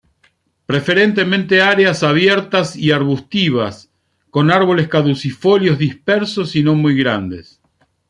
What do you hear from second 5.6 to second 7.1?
dispersos y no muy